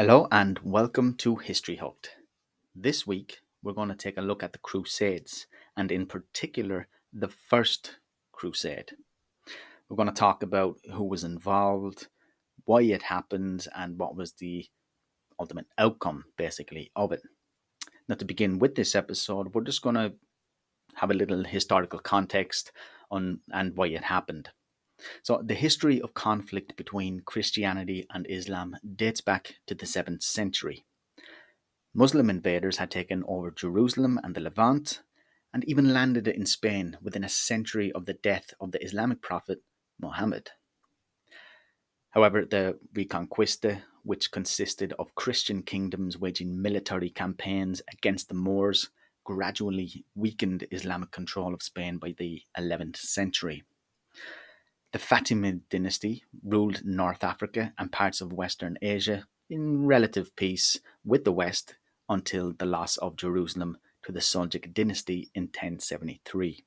[0.00, 2.16] Hello and welcome to History Hooked.
[2.74, 5.46] This week we're going to take a look at the Crusades
[5.76, 7.98] and, in particular, the First
[8.32, 8.92] Crusade.
[9.90, 12.08] We're going to talk about who was involved,
[12.64, 14.64] why it happened, and what was the
[15.38, 17.20] ultimate outcome, basically, of it.
[18.08, 20.14] Now, to begin with this episode, we're just going to
[20.94, 22.72] have a little historical context
[23.10, 24.48] on and why it happened.
[25.22, 30.84] So, the history of conflict between Christianity and Islam dates back to the 7th century.
[31.94, 35.02] Muslim invaders had taken over Jerusalem and the Levant,
[35.52, 39.62] and even landed in Spain within a century of the death of the Islamic prophet
[40.00, 40.50] Muhammad.
[42.10, 48.90] However, the Reconquista, which consisted of Christian kingdoms waging military campaigns against the Moors,
[49.24, 53.62] gradually weakened Islamic control of Spain by the 11th century.
[54.92, 61.24] The Fatimid dynasty ruled North Africa and parts of Western Asia in relative peace with
[61.24, 61.76] the West
[62.08, 66.64] until the loss of Jerusalem to the Seljuk dynasty in 1073.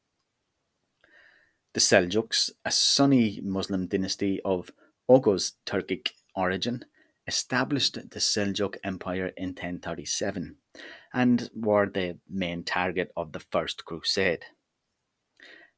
[1.73, 4.71] The Seljuks, a Sunni Muslim dynasty of
[5.09, 6.85] Oghuz Turkic origin,
[7.27, 10.55] established the Seljuk Empire in 1037
[11.13, 14.45] and were the main target of the First Crusade.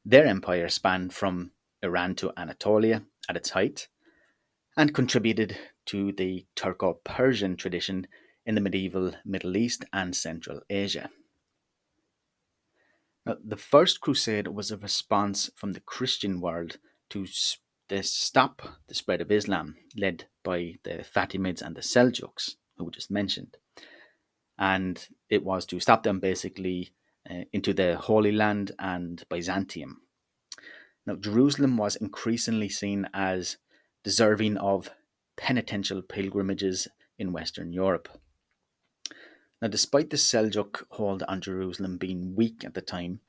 [0.04, 1.52] Their empire spanned from
[1.86, 3.88] Iran to Anatolia at its height,
[4.76, 8.08] and contributed to the Turco Persian tradition
[8.46, 11.10] in the medieval Middle East and Central Asia.
[13.26, 16.78] Now, the First Crusade was a response from the Christian world
[17.10, 22.92] to stop the spread of Islam, led by the Fatimids and the Seljuks, who we
[22.92, 23.58] just mentioned.
[24.60, 26.92] And it was to stop them basically
[27.30, 30.02] uh, into the Holy Land and Byzantium.
[31.06, 33.58] Now, Jerusalem was increasingly seen as
[34.04, 34.90] deserving of
[35.38, 36.88] penitential pilgrimages
[37.20, 38.10] in Western Europe.
[39.62, 43.22] Now, despite the Seljuk hold on Jerusalem being weak at the time,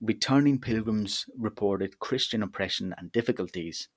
[0.00, 3.88] returning pilgrims reported Christian oppression and difficulties,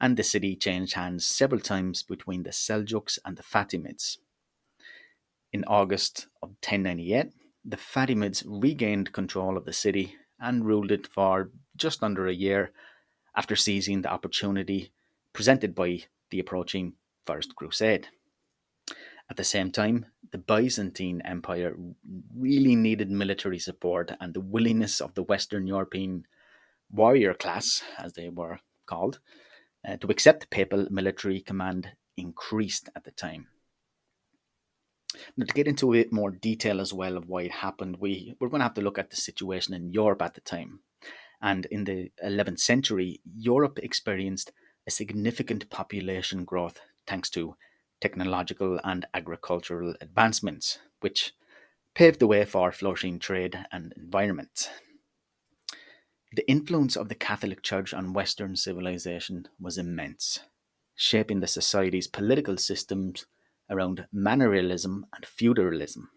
[0.00, 4.18] and the city changed hands several times between the Seljuks and the Fatimids.
[5.52, 7.32] In August of 1098,
[7.64, 12.72] the Fatimids regained control of the city and ruled it for just under a year
[13.36, 14.92] after seizing the opportunity
[15.32, 16.94] presented by the approaching
[17.26, 18.08] First Crusade.
[19.30, 21.76] At the same time, the Byzantine Empire
[22.36, 26.26] really needed military support, and the willingness of the Western European
[26.90, 29.20] warrior class, as they were called,
[29.88, 33.48] uh, to accept papal military command increased at the time.
[35.36, 38.34] Now, to get into a bit more detail as well of why it happened, we,
[38.38, 40.80] we're going to have to look at the situation in Europe at the time.
[41.40, 44.52] And in the 11th century, Europe experienced
[44.86, 47.56] a significant population growth thanks to
[48.00, 51.32] technological and agricultural advancements, which
[51.94, 54.70] paved the way for flourishing trade and environment.
[56.32, 60.40] The influence of the Catholic Church on Western civilization was immense,
[60.96, 63.26] shaping the society's political systems
[63.70, 66.10] around manorialism and feudalism.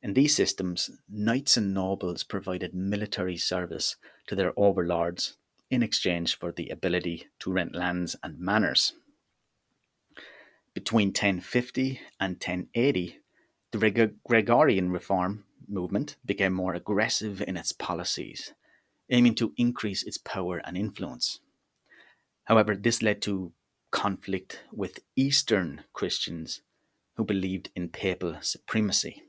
[0.00, 3.96] In these systems, knights and nobles provided military service
[4.28, 5.36] to their overlords
[5.70, 8.92] in exchange for the ability to rent lands and manors.
[10.72, 13.18] Between 1050 and 1080,
[13.72, 18.54] the Gregorian reform movement became more aggressive in its policies,
[19.10, 21.40] aiming to increase its power and influence.
[22.44, 23.52] However, this led to
[23.90, 26.62] conflict with Eastern Christians
[27.16, 29.22] who believed in papal supremacy.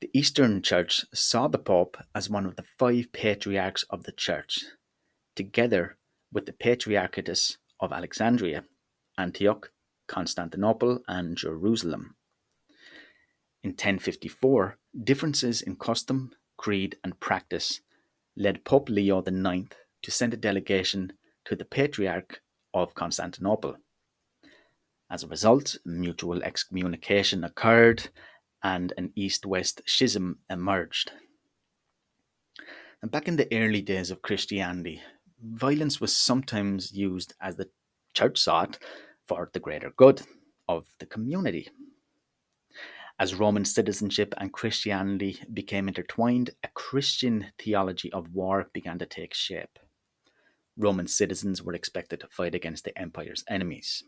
[0.00, 4.64] The Eastern Church saw the Pope as one of the five patriarchs of the Church,
[5.34, 5.96] together
[6.32, 8.64] with the Patriarchates of Alexandria,
[9.18, 9.72] Antioch,
[10.06, 12.14] Constantinople, and Jerusalem.
[13.64, 17.80] In 1054, differences in custom, creed, and practice
[18.36, 19.68] led Pope Leo IX
[20.02, 21.12] to send a delegation
[21.44, 22.40] to the Patriarch
[22.72, 23.76] of Constantinople.
[25.10, 28.10] As a result, mutual excommunication occurred
[28.62, 31.12] and an east west schism emerged.
[33.02, 35.00] And back in the early days of Christianity,
[35.42, 37.68] violence was sometimes used as the
[38.14, 38.78] church saw it
[39.26, 40.22] for the greater good
[40.68, 41.68] of the community.
[43.20, 49.34] As Roman citizenship and Christianity became intertwined, a Christian theology of war began to take
[49.34, 49.78] shape.
[50.76, 54.04] Roman citizens were expected to fight against the empire's enemies.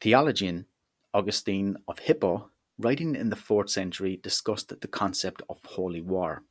[0.00, 0.66] Theologian
[1.14, 6.42] Augustine of Hippo, writing in the 4th century, discussed the concept of holy war.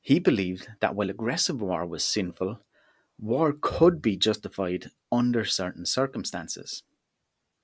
[0.00, 2.60] He believed that while aggressive war was sinful,
[3.18, 6.82] war could be justified under certain circumstances.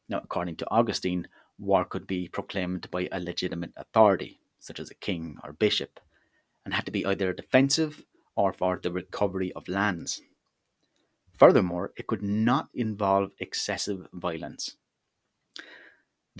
[0.08, 1.28] Now, according to Augustine,
[1.58, 6.00] war could be proclaimed by a legitimate authority, such as a king or bishop,
[6.64, 8.04] and had to be either defensive
[8.34, 10.22] or for the recovery of lands.
[11.34, 14.76] Furthermore, it could not involve excessive violence.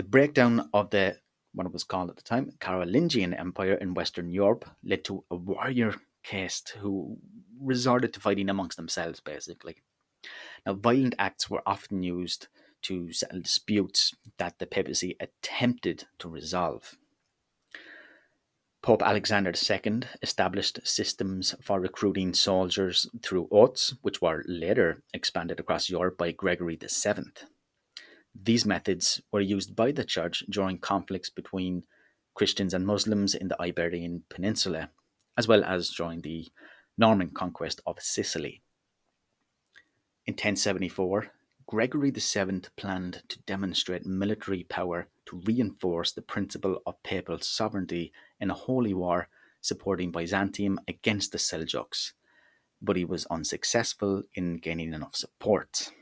[0.01, 1.19] The breakdown of the
[1.53, 5.37] what it was called at the time Carolingian Empire in Western Europe led to a
[5.37, 7.19] warrior caste who
[7.61, 9.77] resorted to fighting amongst themselves, basically.
[10.65, 12.49] Now, violent acts were often used
[12.85, 16.97] to settle disputes that the papacy attempted to resolve.
[18.81, 25.91] Pope Alexander II established systems for recruiting soldiers through oaths, which were later expanded across
[25.91, 27.33] Europe by Gregory VII.
[28.35, 31.85] These methods were used by the Church during conflicts between
[32.35, 34.91] Christians and Muslims in the Iberian Peninsula,
[35.37, 36.49] as well as during the
[36.97, 38.63] Norman conquest of Sicily.
[40.27, 41.33] In 1074,
[41.67, 48.51] Gregory VII planned to demonstrate military power to reinforce the principle of papal sovereignty in
[48.51, 49.29] a holy war
[49.61, 52.13] supporting Byzantium against the Seljuks,
[52.83, 55.93] but he was unsuccessful in gaining enough support.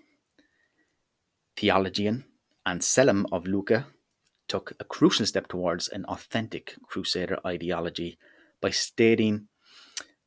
[1.58, 2.24] Theologian
[2.64, 3.88] Anselm of Lucca
[4.46, 8.16] took a crucial step towards an authentic crusader ideology
[8.60, 9.48] by stating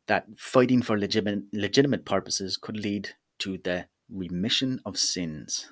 [0.07, 5.69] that fighting for legitimate, legitimate purposes could lead to the remission of sins.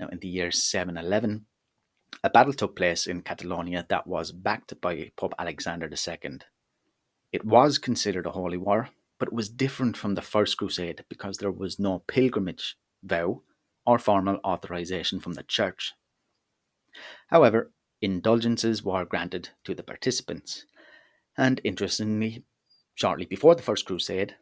[0.00, 1.46] Now, in the year 711,
[2.24, 6.38] a battle took place in Catalonia that was backed by Pope Alexander II.
[7.30, 8.88] It was considered a holy war,
[9.20, 13.42] but it was different from the First Crusade because there was no pilgrimage vow
[13.86, 15.92] or formal authorization from the Church.
[17.28, 20.66] However, indulgences were granted to the participants,
[21.36, 22.44] and interestingly,
[22.94, 24.36] shortly before the First Crusade,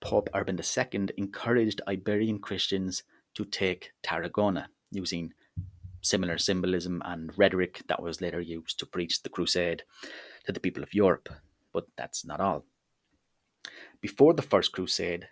[0.00, 3.04] Pope Urban II encouraged Iberian Christians
[3.34, 5.32] to take Tarragona, using
[6.02, 9.84] similar symbolism and rhetoric that was later used to preach the crusade
[10.44, 11.28] to the people of Europe.
[11.72, 12.64] But that's not all.
[14.00, 15.28] Before the First Crusade,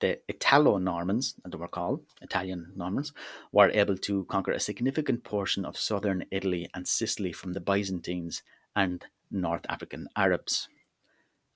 [0.00, 3.12] the Italo Normans, as they were called, Italian Normans,
[3.52, 8.42] were able to conquer a significant portion of southern Italy and Sicily from the Byzantines
[8.76, 10.68] and North African Arabs.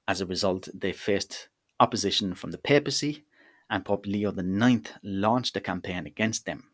[0.08, 1.48] As a result, they faced
[1.78, 3.24] opposition from the papacy,
[3.70, 6.68] and Pope Leo IX launched a campaign against them.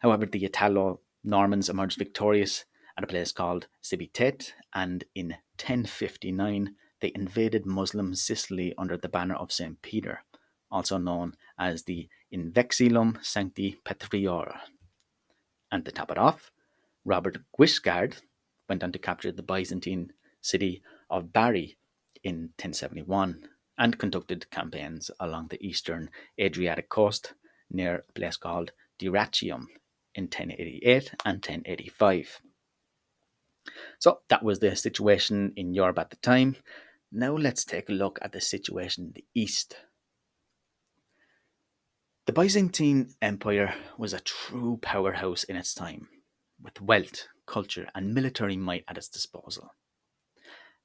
[0.00, 2.64] However, the Italo Normans emerged victorious
[2.96, 9.34] at a place called Civitate, and in 1059 they invaded Muslim Sicily under the banner
[9.36, 9.80] of St.
[9.80, 10.22] Peter,
[10.70, 14.56] also known as the Invexillum Sancti Petrior.
[15.72, 16.50] And to top it off,
[17.04, 18.14] Robert Guiscard
[18.68, 21.76] went on to capture the Byzantine city of Bari
[22.22, 27.34] in 1071 and conducted campaigns along the eastern Adriatic coast
[27.70, 29.66] near a place called Dyrrhachium
[30.14, 32.40] in 1088 and 1085.
[33.98, 36.56] So that was the situation in Europe at the time.
[37.12, 39.76] Now let's take a look at the situation in the east.
[42.26, 46.08] The Byzantine Empire was a true powerhouse in its time,
[46.62, 49.74] with wealth, culture, and military might at its disposal.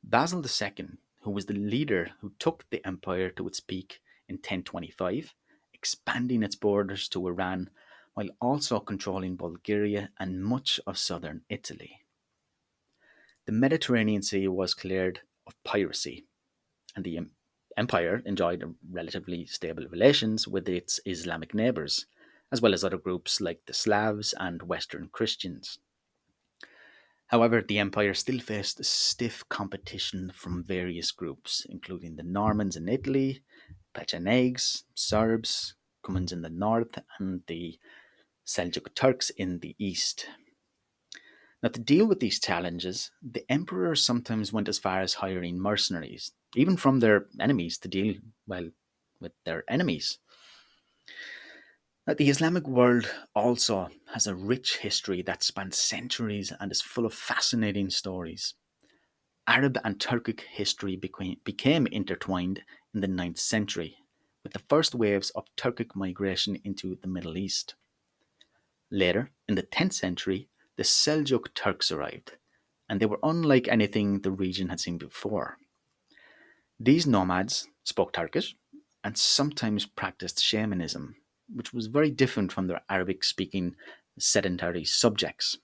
[0.02, 4.00] Basil II who was the leader who took the empire to its peak
[4.30, 5.34] in 1025,
[5.74, 7.70] expanding its borders to Iran
[8.14, 12.06] while also controlling Bulgaria and much of southern Italy.
[13.46, 16.28] The Mediterranean Sea was cleared of piracy,
[16.96, 17.18] and the
[17.78, 22.06] empire enjoyed relatively stable relations with its Islamic neighbours,
[22.52, 25.80] as well as other groups like the Slavs and Western Christians.
[27.28, 33.42] However, the empire still faced stiff competition from various groups, including the Normans in Italy,
[33.96, 37.80] Pechenegs, Serbs, Cumans in the north, and the
[38.46, 40.28] Seljuk Turks in the east.
[41.64, 46.32] Now, to deal with these challenges, the emperor sometimes went as far as hiring mercenaries,
[46.56, 48.16] even from their enemies, to deal
[48.48, 48.70] well
[49.20, 50.20] with their enemies.
[52.08, 57.06] Now, the Islamic world also has a rich history that spans centuries and is full
[57.06, 58.54] of fascinating stories.
[59.48, 62.62] Arab and Turkic history became, became intertwined
[62.94, 63.98] in the 9th century,
[64.44, 67.76] with the first waves of Turkic migration into the Middle East.
[68.92, 70.48] Later, in the 10th century,
[70.78, 72.34] the Seljuk Turks arrived,
[72.88, 75.58] and they were unlike anything the region had seen before.
[76.80, 78.56] These nomads spoke Turkish
[79.04, 81.16] and sometimes practiced shamanism,
[81.54, 83.76] which was very different from their Arabic speaking
[84.20, 85.58] sedentary subjects.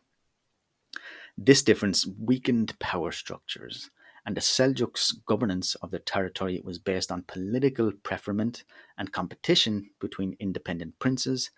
[1.38, 3.90] This difference weakened power structures,
[4.26, 8.64] and the Seljuks' governance of the territory was based on political preferment
[8.98, 11.50] and competition between independent princes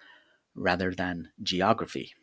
[0.55, 2.13] rather than geography.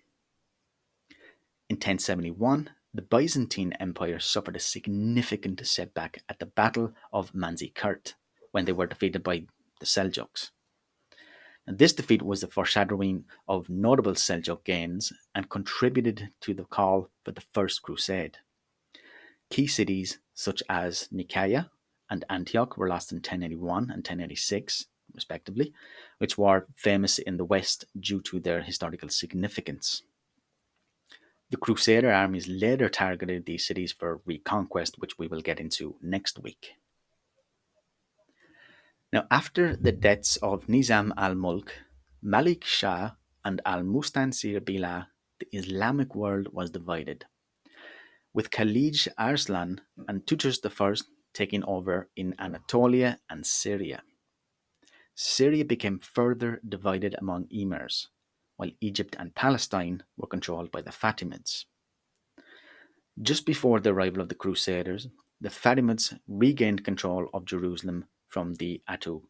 [1.68, 8.14] In 1071, the Byzantine Empire suffered a significant setback at the Battle of Manzikert
[8.50, 9.46] when they were defeated by
[9.78, 10.50] the Seljuks.
[11.66, 17.30] This defeat was the foreshadowing of notable Seljuk gains and contributed to the call for
[17.30, 18.38] the First Crusade.
[19.50, 21.70] Key cities such as Nicaea
[22.08, 25.72] and Antioch were lost in 1081 and 1086, respectively,
[26.18, 30.02] which were famous in the West due to their historical significance.
[31.50, 36.38] The Crusader armies later targeted these cities for reconquest, which we will get into next
[36.38, 36.74] week.
[39.12, 41.72] Now, after the deaths of Nizam al Mulk,
[42.22, 43.12] Malik Shah,
[43.44, 45.08] and al Mustansir Billah,
[45.40, 47.24] the Islamic world was divided,
[48.32, 50.94] with Kilij Arslan and Tutush I
[51.32, 54.02] taking over in Anatolia and Syria.
[55.16, 58.06] Syria became further divided among emirs,
[58.60, 61.64] while Egypt and Palestine were controlled by the Fatimids.
[63.22, 65.08] Just before the arrival of the Crusaders,
[65.40, 69.22] the Fatimids regained control of Jerusalem from the Atu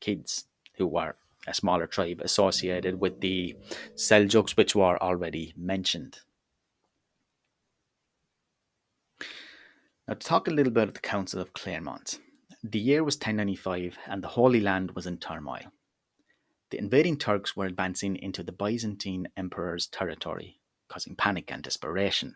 [0.00, 0.46] kids,
[0.78, 1.14] who were
[1.46, 3.54] a smaller tribe associated with the
[3.96, 6.20] Seljuks, which were already mentioned.
[10.08, 12.18] Now, to talk a little bit about the Council of Clermont.
[12.62, 15.70] The year was 1095 and the Holy Land was in turmoil.
[16.74, 22.34] The invading Turks were advancing into the Byzantine Emperor's territory, causing panic and desperation.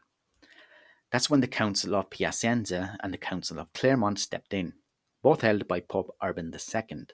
[1.10, 4.74] That's when the Council of Piacenza and the Council of Clermont stepped in,
[5.24, 7.06] both held by Pope Urban II.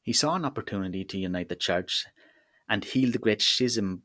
[0.00, 2.06] He saw an opportunity to unite the Church
[2.68, 4.04] and heal the great schism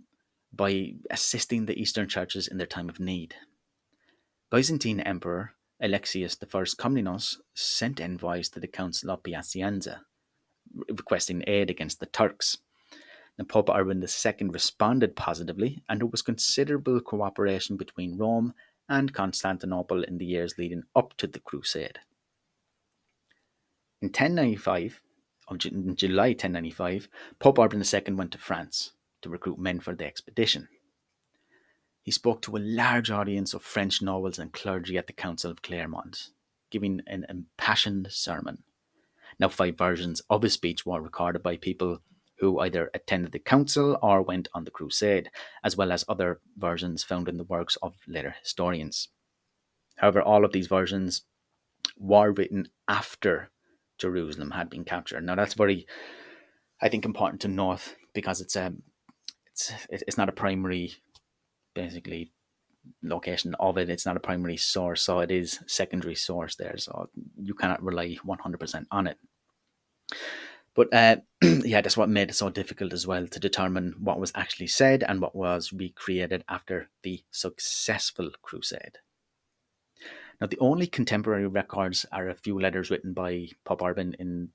[0.52, 3.36] by assisting the Eastern churches in their time of need.
[4.50, 10.02] Byzantine Emperor Alexius I Komnenos sent envoys to the Council of Piacenza
[10.90, 12.58] requesting aid against the Turks.
[13.38, 18.54] And Pope Urban II responded positively, and there was considerable cooperation between Rome
[18.90, 22.00] and Constantinople in the years leading up to the Crusade.
[24.02, 25.02] In 1095,
[25.50, 27.08] in July 1095,
[27.40, 30.68] Pope Urban II went to France to recruit men for the expedition.
[32.02, 35.62] He spoke to a large audience of French nobles and clergy at the Council of
[35.62, 36.30] Clermont,
[36.72, 38.64] giving an impassioned sermon.
[39.42, 42.00] Now, five versions of his speech were recorded by people
[42.38, 45.32] who either attended the council or went on the crusade,
[45.64, 49.10] as well as other versions found in the works of later historians.
[49.98, 51.24] However, all of these versions
[51.98, 53.50] were written after
[53.98, 55.24] Jerusalem had been captured.
[55.24, 55.88] Now, that's very,
[56.80, 58.74] I think, important to note because it's a,
[59.52, 60.94] it's it's not a primary,
[61.74, 62.32] basically,
[63.04, 63.90] location of it.
[63.90, 66.78] It's not a primary source, so it is secondary source there.
[66.78, 67.10] So
[67.42, 69.18] you cannot rely one hundred percent on it.
[70.74, 74.32] But uh, yeah, that's what made it so difficult as well to determine what was
[74.36, 79.00] actually said and what was recreated after the successful crusade.
[80.40, 84.50] Now, the only contemporary records are a few letters written by Pope Urban in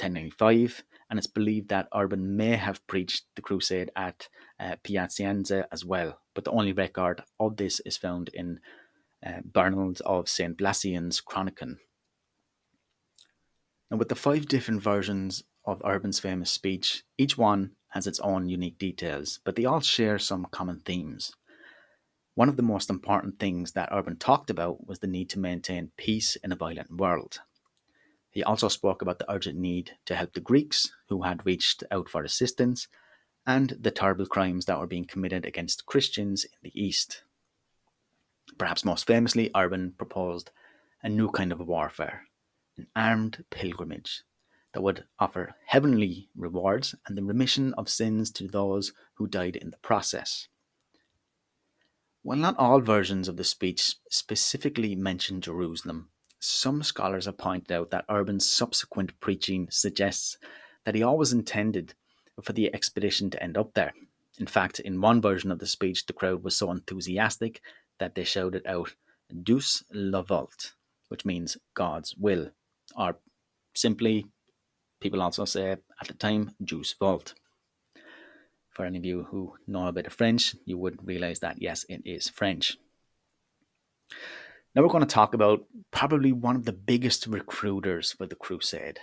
[0.00, 5.84] 1095, and it's believed that Urban may have preached the crusade at uh, Piacenza as
[5.84, 6.18] well.
[6.34, 8.58] But the only record of this is found in
[9.24, 9.40] uh,
[10.04, 10.58] of St.
[10.58, 11.78] Blasian's Chronicon,
[13.90, 18.48] and with the five different versions of Urban's famous speech, each one has its own
[18.48, 21.32] unique details, but they all share some common themes.
[22.34, 25.92] One of the most important things that Urban talked about was the need to maintain
[25.96, 27.38] peace in a violent world.
[28.30, 32.08] He also spoke about the urgent need to help the Greeks who had reached out
[32.08, 32.88] for assistance
[33.46, 37.22] and the terrible crimes that were being committed against Christians in the East.
[38.58, 40.50] Perhaps most famously, Urban proposed
[41.02, 42.22] a new kind of warfare,
[42.76, 44.22] an armed pilgrimage
[44.72, 49.70] that would offer heavenly rewards and the remission of sins to those who died in
[49.70, 50.48] the process.
[52.22, 56.08] While not all versions of the speech specifically mention Jerusalem,
[56.40, 60.36] some scholars have pointed out that Urban's subsequent preaching suggests
[60.84, 61.94] that he always intended
[62.42, 63.92] for the expedition to end up there.
[64.38, 67.60] In fact, in one version of the speech, the crowd was so enthusiastic
[67.98, 68.94] that they shouted out,
[69.42, 70.74] Deus la vult,
[71.08, 72.50] which means God's will
[72.96, 73.18] or
[73.74, 74.26] simply,
[75.00, 77.34] people also say at the time, Deus vult.
[78.70, 81.84] For any of you who know a bit of French, you would realize that yes,
[81.88, 82.76] it is French.
[84.74, 88.98] Now we're going to talk about probably one of the biggest recruiters for the crusade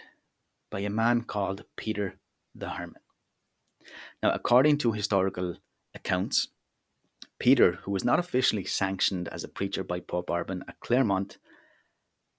[0.69, 2.19] by a man called Peter
[2.53, 3.01] the Hermit.
[4.21, 5.57] Now, according to historical
[5.95, 6.50] accounts,
[7.39, 11.38] Peter, who was not officially sanctioned as a preacher by Pope Urban at Clermont,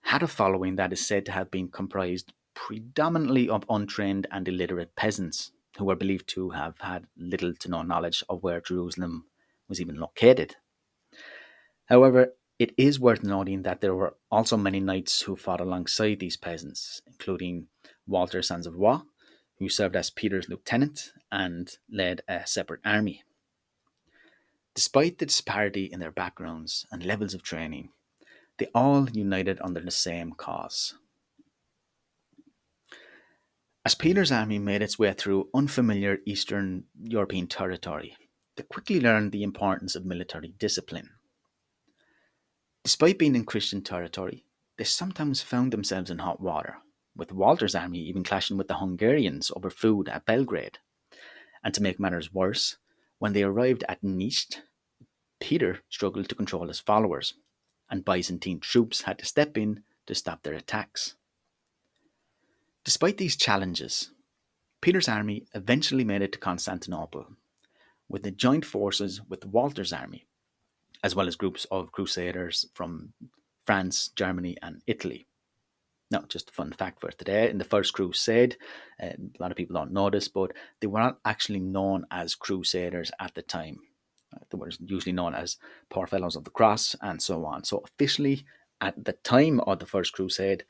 [0.03, 4.95] had a following that is said to have been comprised predominantly of untrained and illiterate
[4.95, 9.25] peasants, who were believed to have had little to no knowledge of where Jerusalem
[9.69, 10.57] was even located.
[11.87, 16.37] However, it is worth noting that there were also many knights who fought alongside these
[16.37, 17.69] peasants, including
[18.07, 19.03] Walter Sans Avoir,
[19.59, 23.25] who served as Peter's lieutenant and led a separate army.
[24.75, 27.91] Despite the disparity in their backgrounds and levels of training,
[28.59, 30.95] they all united under the same cause.
[33.85, 38.17] As Peter's army made its way through unfamiliar Eastern European territory,
[38.57, 41.11] they quickly learned the importance of military discipline.
[42.85, 44.45] Despite being in Christian territory,
[44.77, 46.79] they sometimes found themselves in hot water
[47.17, 50.79] with Walter's army even clashing with the Hungarians over food at Belgrade.
[51.63, 52.77] And to make matters worse,
[53.19, 54.49] when they arrived at Nish,
[55.41, 57.35] Peter struggled to control his followers,
[57.93, 61.15] and Byzantine troops had to step in to stop their attacks.
[62.85, 64.11] Despite these challenges,
[64.81, 67.27] Peter's army eventually made it to Constantinople,
[68.09, 70.27] with the joint forces with Walter's army,
[71.05, 73.13] as well as groups of crusaders from
[73.67, 75.27] France, Germany, and Italy.
[76.11, 77.51] No, just a fun fact for today.
[77.51, 78.57] In the First Crusade,
[79.03, 82.35] uh, a lot of people don't know this, but they were not actually known as
[82.35, 83.81] Crusaders at the time.
[84.51, 85.57] They were usually known as
[85.91, 87.65] Poor Fellows of the Cross and so on.
[87.65, 88.45] So, officially,
[88.81, 90.65] at the time of the First Crusade,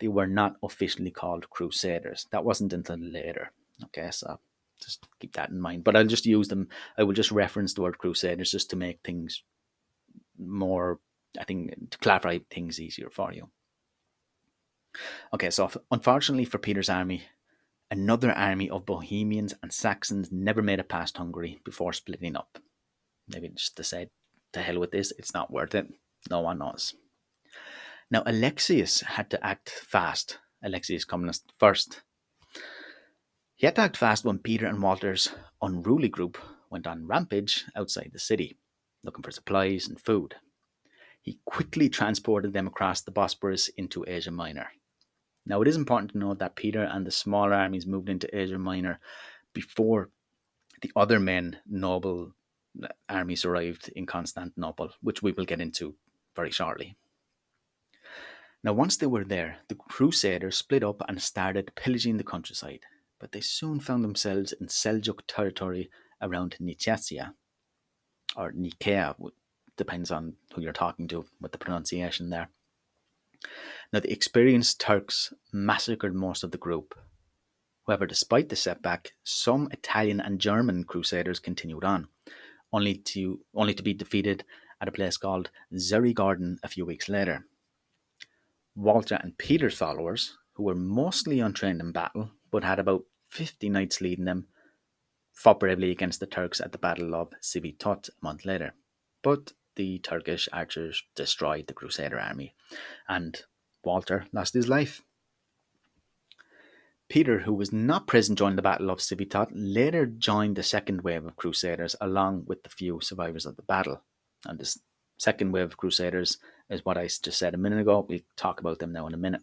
[0.00, 2.26] they were not officially called Crusaders.
[2.30, 3.52] That wasn't until later.
[3.84, 4.38] Okay, so
[4.82, 5.84] just keep that in mind.
[5.84, 6.68] But I'll just use them,
[6.98, 9.42] I will just reference the word Crusaders just to make things
[10.38, 11.00] more,
[11.38, 13.48] I think, to clarify things easier for you.
[15.32, 17.24] Okay, so unfortunately for Peter's army,
[17.90, 22.58] another army of Bohemians and Saxons never made it past Hungary before splitting up.
[23.28, 24.10] Maybe just say,
[24.52, 25.88] to hell with this, it's not worth it.
[26.30, 26.94] No one knows.
[28.10, 30.38] Now, Alexius had to act fast.
[30.62, 32.02] Alexius Comnenus first.
[33.56, 35.30] He had to act fast when Peter and Walter's
[35.62, 36.38] unruly group
[36.70, 38.58] went on rampage outside the city,
[39.02, 40.34] looking for supplies and food.
[41.22, 44.68] He quickly transported them across the Bosporus into Asia Minor.
[45.46, 48.58] Now, it is important to note that Peter and the smaller armies moved into Asia
[48.58, 49.00] Minor
[49.52, 50.10] before
[50.82, 52.34] the other men, noble
[53.08, 55.94] armies arrived in Constantinople, which we will get into
[56.34, 56.96] very shortly.
[58.62, 62.80] Now, once they were there, the Crusaders split up and started pillaging the countryside,
[63.20, 65.90] but they soon found themselves in Seljuk territory
[66.22, 67.34] around Nicaea,
[68.36, 69.14] or Nicaea,
[69.76, 72.48] depends on who you're talking to with the pronunciation there.
[73.92, 76.94] Now, the experienced Turks massacred most of the group.
[77.86, 82.08] However, despite the setback, some Italian and German crusaders continued on,
[82.74, 84.44] only to, only to be defeated
[84.80, 87.46] at a place called Xerigordon a few weeks later.
[88.74, 94.00] Walter and Peter's followers, who were mostly untrained in battle but had about 50 knights
[94.00, 94.48] leading them,
[95.32, 98.74] fought bravely against the Turks at the Battle of Civitot a month later.
[99.22, 102.54] But the Turkish archers destroyed the Crusader army,
[103.08, 103.40] and
[103.84, 105.02] Walter lost his life.
[107.08, 111.24] Peter, who was not present during the Battle of Civitot, later joined the second wave
[111.24, 114.02] of Crusaders along with the few survivors of the battle.
[114.46, 114.78] And this
[115.18, 116.38] second wave of Crusaders
[116.70, 118.06] is what I just said a minute ago.
[118.08, 119.42] We'll talk about them now in a minute.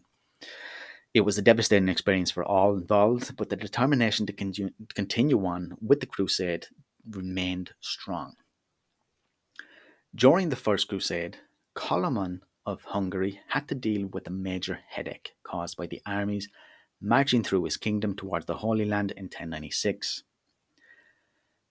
[1.14, 6.00] It was a devastating experience for all involved, but the determination to continue on with
[6.00, 6.66] the crusade
[7.10, 8.34] remained strong.
[10.14, 11.38] During the First Crusade,
[11.74, 16.48] Coloman of Hungary had to deal with a major headache caused by the armies
[17.02, 20.22] marching through his kingdom towards the Holy Land in 1096.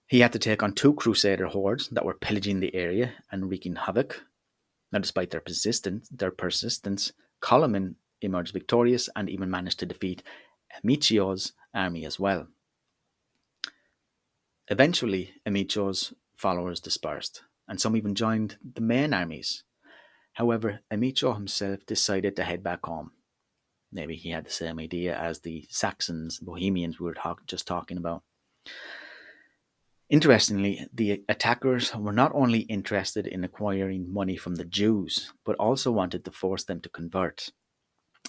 [0.06, 3.76] He had to take on two crusader hordes that were pillaging the area and wreaking
[3.76, 4.22] havoc.
[4.92, 10.22] Now, despite their persistence, their persistence, Coloman emerged victorious and even managed to defeat
[10.84, 12.46] Emicho's army as well.
[14.68, 19.64] Eventually, Emicho's followers dispersed, and some even joined the main armies
[20.34, 23.12] However, Emicho himself decided to head back home.
[23.92, 27.98] Maybe he had the same idea as the Saxons, Bohemians we were talk- just talking
[27.98, 28.22] about.
[30.08, 35.90] Interestingly, the attackers were not only interested in acquiring money from the Jews, but also
[35.90, 37.50] wanted to force them to convert.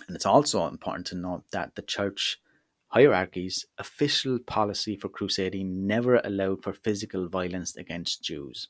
[0.07, 2.39] And it's also important to note that the church
[2.87, 8.69] hierarchy's official policy for crusading never allowed for physical violence against Jews.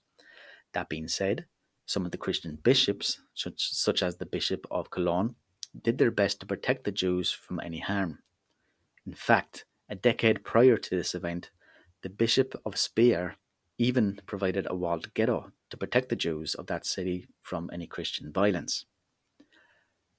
[0.73, 1.45] That being said,
[1.85, 5.35] some of the Christian bishops, such, such as the Bishop of Cologne,
[5.81, 8.19] did their best to protect the Jews from any harm.
[9.05, 11.51] In fact, a decade prior to this event,
[12.01, 13.35] the Bishop of Speyer
[13.77, 18.31] even provided a walled ghetto to protect the Jews of that city from any Christian
[18.31, 18.85] violence.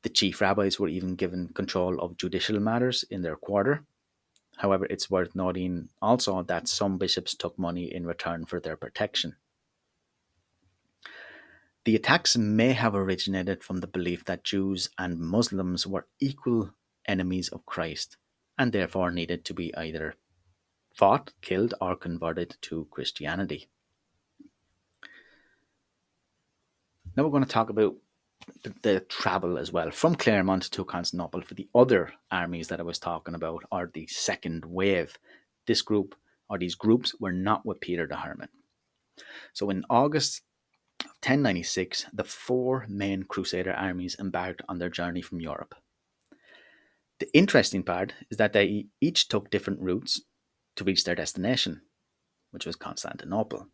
[0.02, 3.84] The chief rabbis were even given control of judicial matters in their quarter,
[4.56, 9.36] However, it's worth noting also that some bishops took money in return for their protection.
[11.84, 16.70] The attacks may have originated from the belief that Jews and Muslims were equal
[17.06, 18.16] enemies of Christ
[18.58, 20.14] and therefore needed to be either
[20.94, 23.68] fought, killed, or converted to Christianity.
[27.16, 27.96] Now we're going to talk about
[28.62, 32.84] the, the, travel as well from Clermont to Constantinople for the other armies that I
[32.84, 35.18] was talking about, or the second wave.
[35.66, 36.14] This group
[36.48, 38.50] or these groups were not with Peter the Hermit.
[39.52, 40.42] So in August
[41.04, 45.74] 1096, the four main Crusader armies embarked on their journey from Europe.
[47.20, 50.22] The interesting part is that they each took different routes
[50.76, 51.82] to reach their destination,
[52.50, 53.68] which was Constantinople.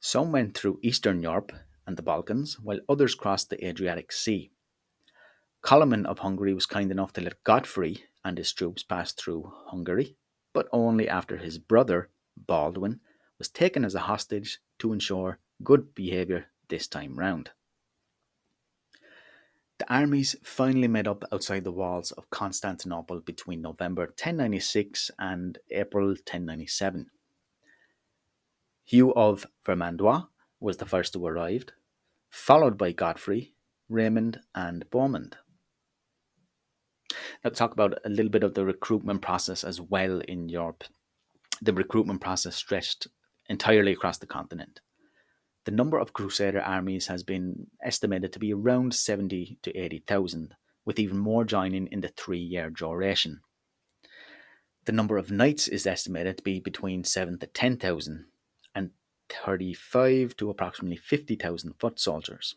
[0.00, 1.52] Some went through Eastern Europe
[1.86, 4.50] and the Balkans, while others crossed the Adriatic Sea.
[5.62, 10.16] Coloman of Hungary was kind enough to let Godfrey and his troops pass through Hungary,
[10.52, 13.00] but only after his brother, Baldwin,
[13.38, 17.50] was taken as a hostage to ensure good behaviour this time round.
[19.78, 26.06] The armies finally met up outside the walls of Constantinople between November 1096 and April
[26.08, 27.10] 1097.
[28.84, 30.28] Hugh of Vermandois
[30.60, 31.64] was the first to arrive,
[32.30, 33.54] followed by Godfrey,
[33.88, 35.34] Raymond, and Bohemond.
[37.42, 40.84] Now, talk about a little bit of the recruitment process as well in Europe.
[41.62, 43.08] The recruitment process stretched
[43.48, 44.80] entirely across the continent.
[45.64, 50.98] The number of Crusader armies has been estimated to be around 70 to 80,000, with
[50.98, 53.40] even more joining in the three year duration.
[54.84, 58.26] The number of knights is estimated to be between 7 to 10,000,
[58.74, 58.90] and
[59.30, 62.56] 35 to approximately 50,000 foot soldiers.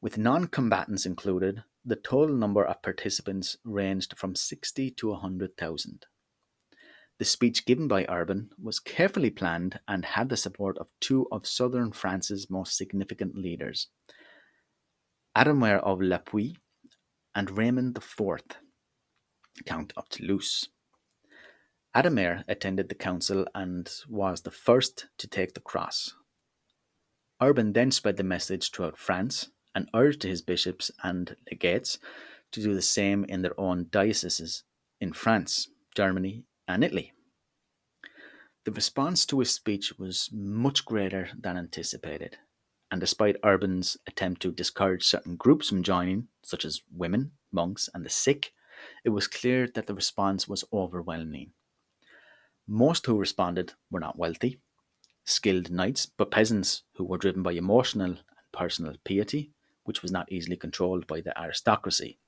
[0.00, 6.06] With non combatants included, the total number of participants ranged from 60 to 100,000.
[7.18, 11.46] The speech given by Urban was carefully planned and had the support of two of
[11.46, 13.88] southern France's most significant leaders,
[15.36, 16.56] Adhemar of Le Puy
[17.34, 18.42] and Raymond IV,
[19.64, 20.68] Count of Toulouse.
[21.94, 26.14] Adhemar attended the council and was the first to take the cross.
[27.40, 31.98] Urban then spread the message throughout France and urged his bishops and legates
[32.52, 34.64] to do the same in their own dioceses
[35.00, 37.12] in France, Germany, and Italy.
[38.64, 42.38] The response to his speech was much greater than anticipated,
[42.90, 48.04] and despite Urban's attempt to discourage certain groups from joining, such as women, monks, and
[48.04, 48.52] the sick,
[49.04, 51.52] it was clear that the response was overwhelming.
[52.66, 54.60] Most who responded were not wealthy,
[55.24, 58.22] skilled knights, but peasants who were driven by emotional and
[58.52, 59.50] personal piety,
[59.84, 62.18] which was not easily controlled by the aristocracy.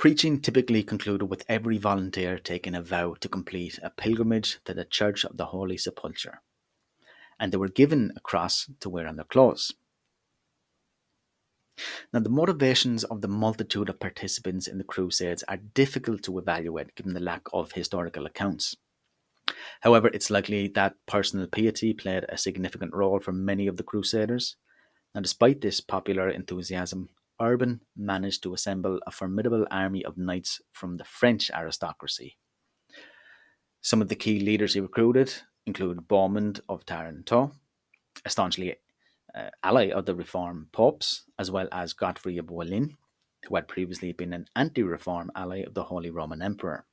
[0.00, 4.86] Preaching typically concluded with every volunteer taking a vow to complete a pilgrimage to the
[4.86, 6.40] Church of the Holy Sepulchre,
[7.38, 9.74] and they were given a cross to wear on their clothes.
[12.14, 16.94] Now, the motivations of the multitude of participants in the Crusades are difficult to evaluate
[16.94, 18.74] given the lack of historical accounts.
[19.82, 24.56] However, it's likely that personal piety played a significant role for many of the Crusaders.
[25.14, 30.96] Now, despite this popular enthusiasm, Urban managed to assemble a formidable army of knights from
[30.96, 32.36] the French aristocracy.
[33.80, 35.32] Some of the key leaders he recruited
[35.66, 37.52] include Bohemond of Tarentum,
[38.24, 38.76] a staunchly
[39.34, 42.96] uh, ally of the Reform popes, as well as Godfrey of Bouillon,
[43.46, 46.84] who had previously been an anti Reform ally of the Holy Roman Emperor.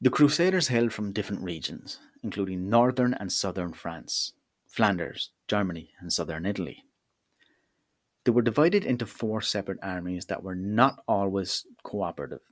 [0.00, 4.32] The Crusaders hailed from different regions, including northern and southern France,
[4.66, 6.84] Flanders, Germany, and southern Italy.
[8.28, 12.42] They were divided into four separate armies that were not always cooperative,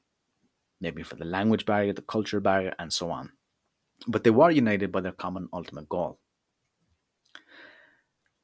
[0.81, 3.33] maybe for the language barrier, the culture barrier, and so on.
[4.09, 6.19] But they were united by their common ultimate goal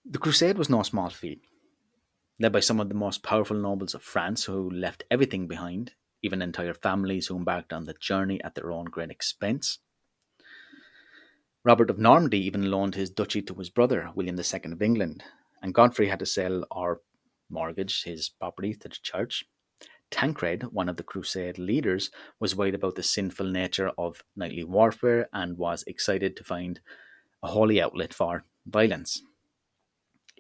[0.05, 1.41] the crusade was no small feat.
[2.39, 5.93] Led by some of the most powerful nobles of France who left everything behind,
[6.23, 9.79] even entire families who embarked on the journey at their own great expense.
[11.65, 15.25] Robert of Normandy even loaned his duchy to his brother, William II of England,
[15.63, 17.01] and Godfrey had to sell or
[17.53, 19.45] mortgage his property to the church.
[20.11, 22.11] Tancred, one of the crusade leaders,
[22.41, 26.81] was worried about the sinful nature of knightly warfare and was excited to find
[27.43, 29.23] a holy outlet for violence.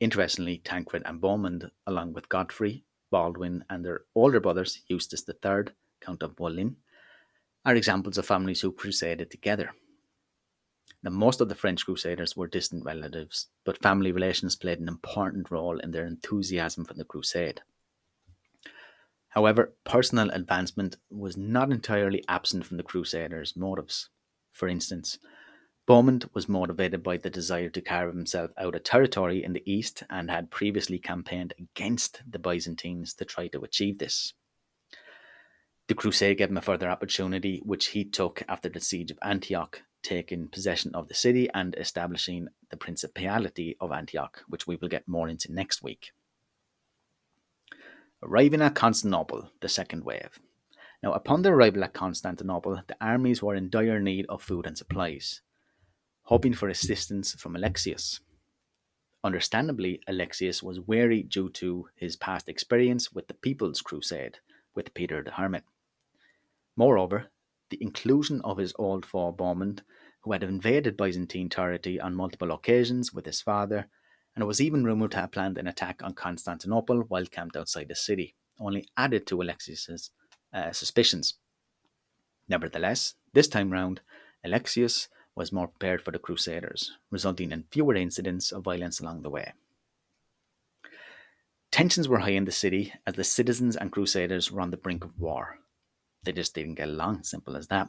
[0.01, 6.23] Interestingly, Tancred and Bohemond, along with Godfrey, Baldwin, and their older brothers, Eustace III, Count
[6.23, 6.77] of Bouillon,
[7.65, 9.73] are examples of families who crusaded together.
[11.03, 15.51] Now, most of the French crusaders were distant relatives, but family relations played an important
[15.51, 17.63] role in their enthusiasm for the crusade.
[19.29, 24.11] However, personal advancement was not entirely absent from the Crusaders' motives.
[24.53, 25.19] For instance,
[25.87, 30.03] Bohemond was motivated by the desire to carve himself out a territory in the east
[30.11, 34.35] and had previously campaigned against the Byzantines to try to achieve this.
[35.89, 39.83] The crusade gave him a further opportunity, which he took after the siege of Antioch,
[40.03, 45.09] taking possession of the city and establishing the Principality of Antioch, which we will get
[45.09, 46.13] more into next week.
[48.23, 50.39] Arriving at Constantinople, the second wave.
[51.03, 54.79] Now, upon their arrival at Constantinople, the armies were in dire need of food and
[54.79, 55.41] supplies,
[56.23, 58.21] hoping for assistance from Alexius.
[59.25, 64.39] Understandably, Alexius was wary due to his past experience with the People's Crusade
[64.75, 65.65] with Peter the Hermit.
[66.77, 67.32] Moreover,
[67.73, 69.81] the inclusion of his old foe Bohemond,
[70.21, 73.89] who had invaded Byzantine territory on multiple occasions with his father,
[74.37, 77.95] and was even rumoured to have planned an attack on Constantinople while camped outside the
[77.95, 80.11] city, only added to Alexius's
[80.53, 81.35] uh, suspicions.
[82.47, 84.03] Nevertheless, this time round,
[84.45, 89.31] Alexius was more prepared for the Crusaders, resulting in fewer incidents of violence along the
[89.31, 89.55] way.
[91.71, 95.05] Tensions were high in the city as the citizens and Crusaders were on the brink
[95.05, 95.59] of war.
[96.25, 97.89] They just didn't get along, simple as that.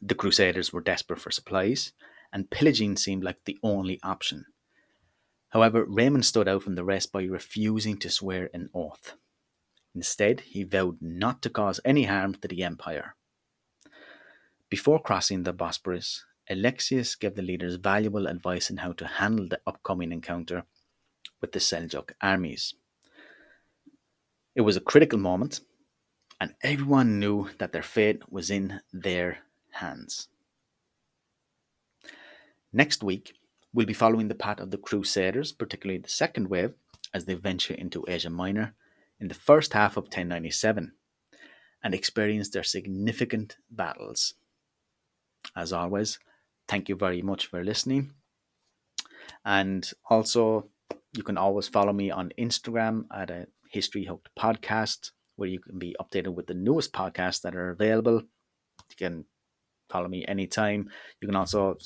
[0.00, 1.92] The Crusaders were desperate for supplies,
[2.32, 4.46] and pillaging seemed like the only option.
[5.50, 9.14] However, Raymond stood out from the rest by refusing to swear an oath.
[9.94, 13.14] Instead, he vowed not to cause any harm to the empire.
[14.70, 19.60] Before crossing the Bosporus, Alexius gave the leaders valuable advice on how to handle the
[19.66, 20.64] upcoming encounter
[21.40, 22.74] with the Seljuk armies.
[24.54, 25.60] It was a critical moment,
[26.42, 29.38] and everyone knew that their fate was in their
[29.70, 30.26] hands.
[32.72, 33.34] Next week,
[33.72, 36.74] we'll be following the path of the Crusaders, particularly the second wave,
[37.14, 38.74] as they venture into Asia Minor
[39.20, 40.90] in the first half of 1097
[41.84, 44.34] and experience their significant battles.
[45.54, 46.18] As always,
[46.66, 48.14] thank you very much for listening.
[49.44, 50.66] And also,
[51.12, 55.76] you can always follow me on Instagram at a History Hooked Podcast where you can
[55.76, 58.22] be updated with the newest podcasts that are available.
[58.90, 59.24] You can
[59.90, 60.88] follow me anytime.
[61.20, 61.78] You can also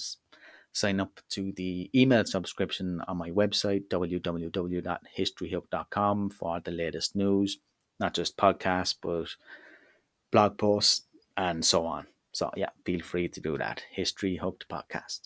[0.75, 7.57] sign up to the email subscription on my website, www.historyhook.com, for the latest news,
[7.99, 9.29] not just podcasts, but
[10.31, 11.07] blog posts
[11.39, 12.07] and so on.
[12.33, 13.85] So, yeah, feel free to do that.
[13.91, 15.21] History Hooked Podcast.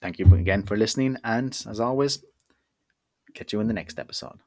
[0.00, 2.24] Thank you again for listening, and as always,
[3.34, 4.45] catch you in the next episode.